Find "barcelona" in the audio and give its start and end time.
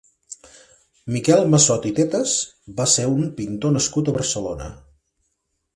4.21-4.73